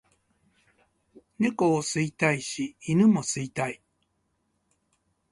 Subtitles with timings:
[1.37, 3.83] 猫を吸いたいし犬も吸いたい